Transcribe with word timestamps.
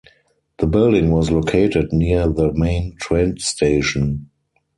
The 0.57 0.65
building 0.65 1.11
was 1.11 1.29
located 1.29 1.93
near 1.93 2.27
the 2.27 2.51
main 2.53 2.95
train 2.97 3.37
station. 3.37 4.31